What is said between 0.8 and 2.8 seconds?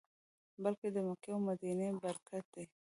د مکې او مدینې برکت دی.